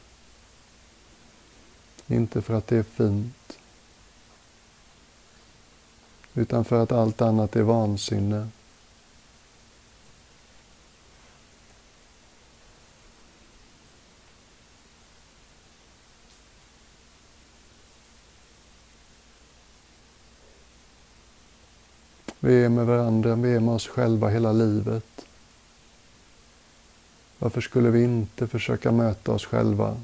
Inte 2.07 2.43
för 2.43 2.55
att 2.55 2.66
det 2.66 2.77
är 2.77 2.83
fint. 2.83 3.59
Utan 6.35 6.64
för 6.64 6.83
att 6.83 6.93
allt 6.93 7.23
annat 7.23 7.57
är 7.57 7.62
vansinne. 7.62 8.49
Vi 22.43 22.64
är 22.64 22.69
med 22.69 22.87
varandra, 22.87 23.35
vi 23.35 23.55
är 23.55 23.61
med 23.61 23.75
oss 23.75 23.88
själva 23.88 24.29
hela 24.29 24.53
livet. 24.53 25.27
Varför 27.42 27.61
skulle 27.61 27.90
vi 27.90 28.03
inte 28.05 28.46
försöka 28.46 28.92
möta 28.92 29.33
oss 29.33 29.44
själva 29.46 29.96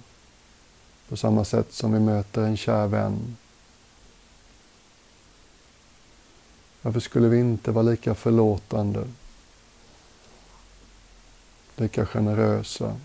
på 1.09 1.16
samma 1.16 1.44
sätt 1.44 1.72
som 1.72 1.92
vi 1.92 2.01
möter 2.01 2.42
en 2.42 2.57
kär 2.57 2.87
vän? 2.87 3.37
Varför 6.83 7.01
skulle 7.01 7.29
vi 7.29 7.38
inte 7.38 7.70
vara 7.70 7.83
lika 7.83 8.14
förlåtande, 8.14 9.09
lika 11.77 12.07
generösa? 12.07 12.96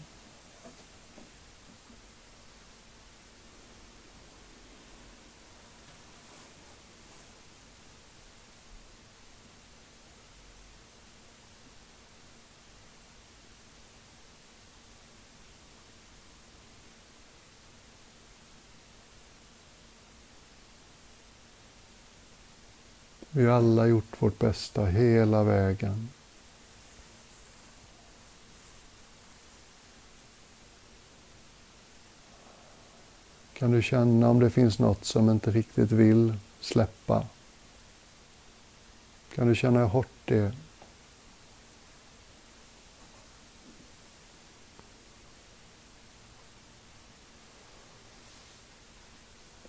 Vi 23.33 23.45
har 23.45 23.57
alla 23.57 23.87
gjort 23.87 24.21
vårt 24.21 24.39
bästa 24.39 24.85
hela 24.85 25.43
vägen. 25.43 26.09
Kan 33.53 33.71
du 33.71 33.81
känna 33.81 34.29
om 34.29 34.39
det 34.39 34.49
finns 34.49 34.79
något 34.79 35.05
som 35.05 35.29
inte 35.29 35.51
riktigt 35.51 35.91
vill 35.91 36.33
släppa? 36.59 37.25
Kan 39.35 39.47
du 39.47 39.55
känna 39.55 39.79
hur 39.79 39.87
hårt 39.87 40.07
det 40.25 40.37
är? 40.37 40.51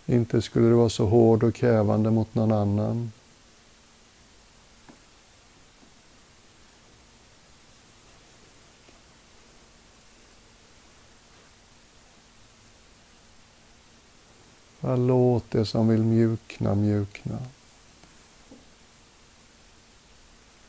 Inte 0.07 0.43
skulle 0.43 0.69
du 0.69 0.75
vara 0.75 0.89
så 0.89 1.07
hård 1.07 1.43
och 1.43 1.55
krävande 1.55 2.11
mot 2.11 2.35
någon 2.35 2.53
annan. 2.53 3.13
Bara 14.83 14.97
låt 14.97 15.51
det 15.51 15.67
som 15.67 15.89
vill 15.89 16.03
mjukna, 16.03 16.75
mjukna. 16.75 17.39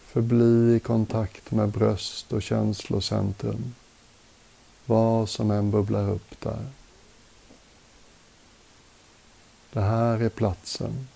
Förbli 0.05 0.75
i 0.75 0.79
kontakt 0.79 1.51
med 1.51 1.69
bröst 1.69 2.33
och 2.33 2.41
känslocentrum. 2.41 3.75
Vad 4.85 5.29
som 5.29 5.51
än 5.51 5.71
bubblar 5.71 6.09
upp 6.09 6.41
där. 6.41 6.65
Det 9.71 9.81
här 9.81 10.19
är 10.19 10.29
platsen. 10.29 11.07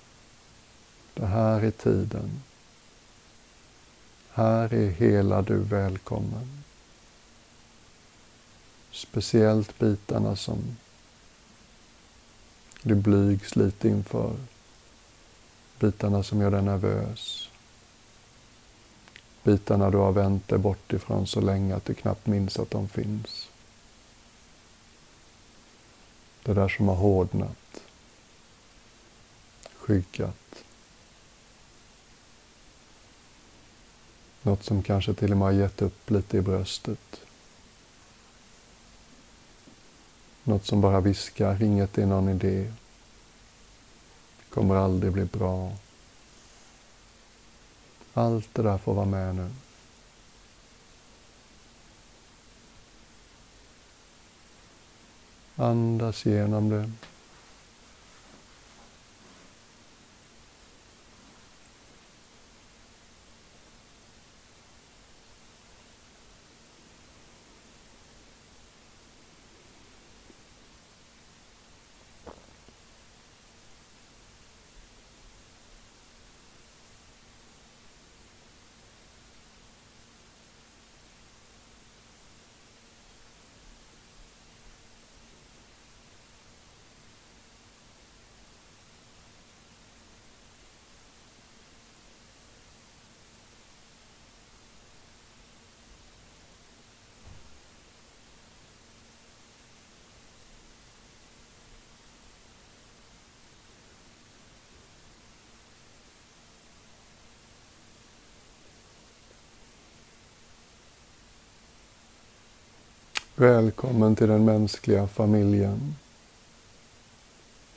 Det 1.13 1.25
här 1.25 1.61
är 1.61 1.71
tiden. 1.71 2.41
Här 4.31 4.73
är 4.73 4.89
hela 4.89 5.41
du 5.41 5.57
välkommen. 5.57 6.63
Speciellt 8.91 9.79
bitarna 9.79 10.35
som 10.35 10.77
du 12.87 12.95
blygs 12.95 13.55
lite 13.55 13.87
inför. 13.87 14.35
Bitarna 15.79 16.23
som 16.23 16.41
gör 16.41 16.51
dig 16.51 16.61
nervös. 16.61 17.49
Bitarna 19.43 19.89
du 19.89 19.97
har 19.97 20.11
vänt 20.11 20.47
dig 20.47 20.59
bort 20.59 20.93
ifrån 20.93 21.27
så 21.27 21.41
länge 21.41 21.75
att 21.75 21.85
du 21.85 21.93
knappt 21.93 22.27
minns 22.27 22.59
att 22.59 22.71
de 22.71 22.87
finns. 22.87 23.49
Det 26.43 26.53
där 26.53 26.67
som 26.67 26.87
har 26.87 26.95
hårdnat. 26.95 27.81
Skyggat. 29.73 30.63
Något 34.41 34.63
som 34.63 34.83
kanske 34.83 35.13
till 35.13 35.31
och 35.31 35.37
med 35.37 35.45
har 35.45 35.51
gett 35.51 35.81
upp 35.81 36.09
lite 36.09 36.37
i 36.37 36.41
bröstet. 36.41 37.26
Något 40.47 40.65
som 40.65 40.81
bara 40.81 40.99
viskar, 40.99 41.63
inget 41.63 41.97
är 41.97 42.05
någon 42.05 42.29
idé. 42.29 42.73
Det 44.39 44.53
kommer 44.53 44.75
aldrig 44.75 45.11
bli 45.11 45.25
bra. 45.25 45.71
Allt 48.13 48.53
det 48.53 48.61
där 48.61 48.77
får 48.77 48.93
vara 48.93 49.05
med 49.05 49.35
nu. 49.35 49.49
Andas 55.55 56.27
igenom 56.27 56.69
det. 56.69 56.91
Välkommen 113.39 114.15
till 114.15 114.27
den 114.27 114.45
mänskliga 114.45 115.07
familjen. 115.07 115.95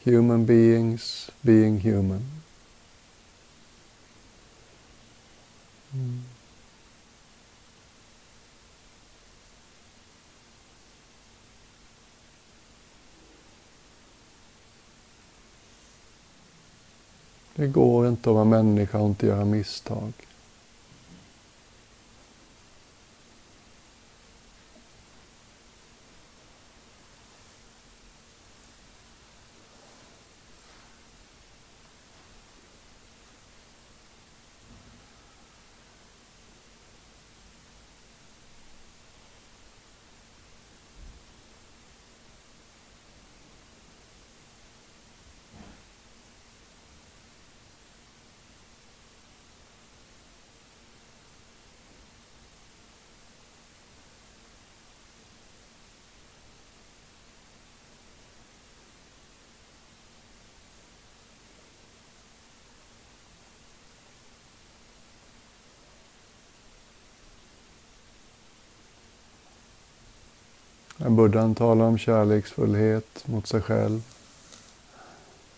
Human 0.03 0.47
beings 0.47 1.31
being 1.41 1.81
human. 1.81 2.23
Mm. 5.93 6.23
Det 17.55 17.67
går 17.67 18.09
inte 18.09 18.31
att 18.31 18.35
vara 18.35 18.45
människa 18.45 18.99
och 18.99 19.09
inte 19.09 19.27
göra 19.27 19.45
misstag. 19.45 20.13
När 71.03 71.11
buddhan 71.11 71.55
talar 71.55 71.85
om 71.85 71.99
kärleksfullhet 71.99 73.27
mot 73.27 73.47
sig 73.47 73.61
själv, 73.63 74.03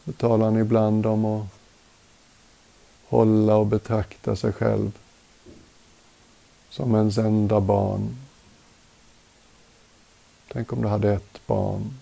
då 0.05 0.13
talar 0.13 0.45
han 0.45 0.57
ibland 0.57 1.07
om 1.07 1.25
att 1.25 1.47
hålla 3.09 3.57
och 3.57 3.67
betrakta 3.67 4.37
sig 4.37 4.53
själv 4.53 4.99
som 6.71 6.95
ens 6.95 7.19
enda 7.19 7.61
barn. 7.61 8.17
Tänk 10.53 10.73
om 10.73 10.83
du 10.83 10.89
hade 10.89 11.13
ett 11.13 11.47
barn. 11.47 11.99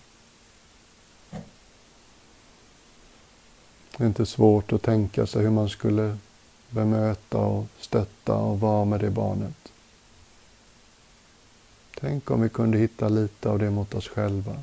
Det 3.97 4.03
är 4.03 4.07
inte 4.07 4.25
svårt 4.25 4.73
att 4.73 4.81
tänka 4.81 5.25
sig 5.25 5.43
hur 5.43 5.51
man 5.51 5.69
skulle 5.69 6.17
bemöta 6.69 7.37
och 7.37 7.65
stötta 7.79 8.35
och 8.35 8.59
vara 8.59 8.85
med 8.85 8.99
det 8.99 9.09
barnet. 9.09 9.70
Tänk 12.01 12.31
om 12.31 12.41
vi 12.41 12.49
kunde 12.49 12.77
hitta 12.77 13.09
lite 13.09 13.49
av 13.49 13.59
det 13.59 13.69
mot 13.69 13.93
oss 13.93 14.07
själva. 14.07 14.55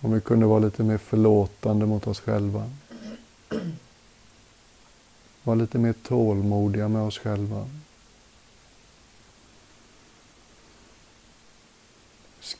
Om 0.00 0.12
vi 0.12 0.20
kunde 0.20 0.46
vara 0.46 0.58
lite 0.58 0.82
mer 0.82 0.98
förlåtande 0.98 1.86
mot 1.86 2.06
oss 2.06 2.20
själva. 2.20 2.70
Vara 5.42 5.54
lite 5.54 5.78
mer 5.78 5.92
tålmodiga 5.92 6.88
med 6.88 7.02
oss 7.02 7.18
själva. 7.18 7.68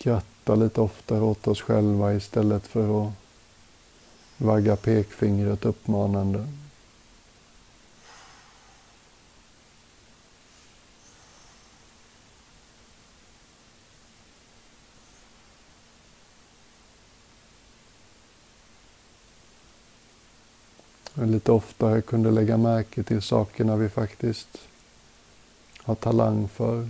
Skratta 0.04 0.54
lite 0.54 0.80
oftare 0.80 1.20
åt 1.20 1.46
oss 1.46 1.60
själva 1.60 2.14
istället 2.14 2.66
för 2.66 3.06
att 3.06 3.12
vagga 4.36 4.76
pekfingret 4.76 5.64
uppmanande. 5.64 6.48
lite 21.14 21.52
oftare 21.52 22.02
kunde 22.02 22.30
lägga 22.30 22.56
märke 22.56 23.02
till 23.02 23.22
sakerna 23.22 23.76
vi 23.76 23.88
faktiskt 23.88 24.58
har 25.78 25.94
talang 25.94 26.48
för. 26.48 26.88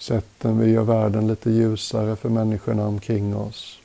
Sätten 0.00 0.50
eh, 0.50 0.56
vi 0.56 0.70
gör 0.70 0.82
världen 0.82 1.26
lite 1.26 1.50
ljusare 1.50 2.16
för 2.16 2.28
människorna 2.28 2.86
omkring 2.86 3.36
oss. 3.36 3.78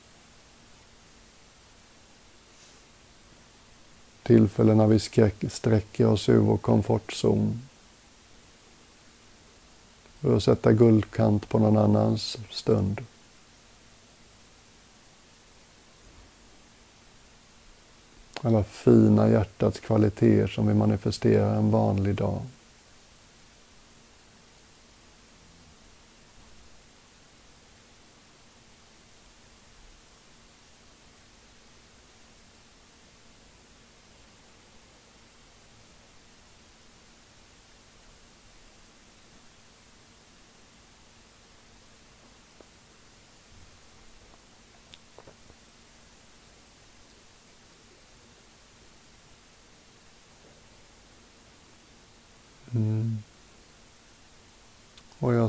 Tillfällen 4.22 4.76
när 4.76 4.86
vi 4.86 4.98
sträcker 5.50 6.06
oss 6.06 6.28
ur 6.28 6.38
vår 6.38 6.56
komfortzon. 6.56 7.62
För 10.20 10.36
att 10.36 10.42
sätta 10.42 10.72
guldkant 10.72 11.48
på 11.48 11.58
någon 11.58 11.76
annans 11.76 12.36
stund. 12.50 13.00
Alla 18.40 18.64
fina 18.64 19.28
hjärtats 19.28 19.80
kvaliteter 19.80 20.46
som 20.46 20.66
vi 20.66 20.74
manifesterar 20.74 21.56
en 21.56 21.70
vanlig 21.70 22.14
dag. 22.14 22.42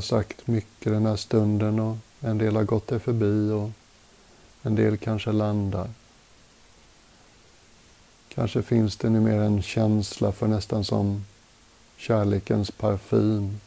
Sagt 0.08 0.48
mycket 0.48 0.94
den 0.94 1.06
här 1.06 1.16
stunden 1.16 1.80
och 1.80 1.98
en 2.20 2.38
del 2.38 2.56
har 2.56 2.64
gått 2.64 2.88
dig 2.88 3.00
förbi 3.00 3.52
och 3.52 3.70
en 4.62 4.76
del 4.76 4.98
kanske 4.98 5.32
landar. 5.32 5.90
Kanske 8.30 8.64
finns 8.64 8.98
det 8.98 9.10
nu 9.10 9.20
mer 9.20 9.40
en 9.40 9.62
känsla 9.62 10.32
för 10.32 10.48
nästan 10.48 10.84
som 10.84 11.26
kärlekens 11.98 12.72
parfym. 12.72 13.60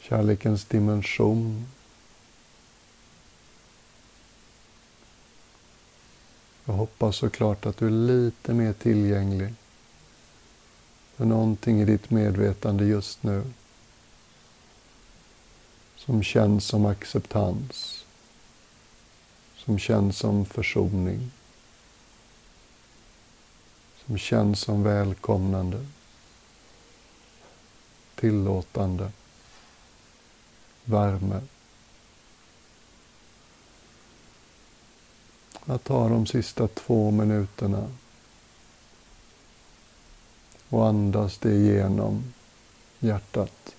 Kärlekens 0.00 0.64
dimension. 0.64 1.66
Jag 6.64 6.74
hoppas 6.74 7.16
såklart 7.16 7.66
att 7.66 7.76
du 7.76 7.86
är 7.86 7.90
lite 7.90 8.54
mer 8.54 8.72
tillgänglig 8.72 9.54
för 11.20 11.26
någonting 11.26 11.80
i 11.80 11.84
ditt 11.84 12.10
medvetande 12.10 12.84
just 12.84 13.22
nu 13.22 13.44
som 15.96 16.22
känns 16.22 16.64
som 16.64 16.86
acceptans, 16.86 18.04
som 19.56 19.78
känns 19.78 20.18
som 20.18 20.46
försoning, 20.46 21.30
som 24.06 24.18
känns 24.18 24.60
som 24.60 24.82
välkomnande, 24.82 25.86
tillåtande, 28.14 29.10
värme. 30.84 31.40
Att 35.66 35.84
tar 35.84 36.10
de 36.10 36.26
sista 36.26 36.68
två 36.68 37.10
minuterna 37.10 37.88
och 40.70 40.86
andas 40.86 41.38
det 41.38 41.54
genom 41.54 42.24
hjärtat. 42.98 43.74